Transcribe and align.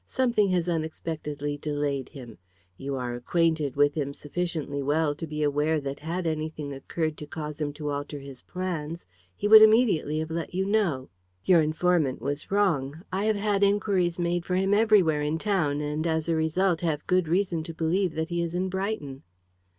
Something 0.07 0.49
has 0.49 0.67
unexpectedly 0.67 1.59
delayed 1.59 2.09
him. 2.09 2.39
You 2.75 2.95
are 2.95 3.13
acquainted 3.13 3.75
with 3.75 3.93
him 3.93 4.15
sufficiently 4.15 4.81
well 4.81 5.13
to 5.13 5.27
be 5.27 5.43
aware 5.43 5.79
that 5.79 5.99
had 5.99 6.25
anything 6.25 6.73
occurred 6.73 7.19
to 7.19 7.27
cause 7.27 7.61
him 7.61 7.71
to 7.73 7.91
alter 7.91 8.17
his 8.17 8.41
plans, 8.41 9.05
he 9.35 9.47
would 9.47 9.61
immediately 9.61 10.17
have 10.17 10.31
let 10.31 10.55
you 10.55 10.65
know. 10.65 11.11
Your 11.45 11.61
informant 11.61 12.19
was 12.19 12.49
wrong. 12.49 13.03
I 13.11 13.25
have 13.25 13.35
had 13.35 13.61
inquiries 13.61 14.17
made 14.17 14.43
for 14.43 14.55
him 14.55 14.73
everywhere 14.73 15.21
in 15.21 15.37
town, 15.37 15.81
and 15.81 16.07
as 16.07 16.27
a 16.27 16.35
result 16.35 16.81
have 16.81 17.05
good 17.05 17.27
reason 17.27 17.61
to 17.65 17.71
believe 17.75 18.15
that 18.15 18.29
he 18.29 18.41
is 18.41 18.55
in 18.55 18.69
Brighton." 18.69 19.21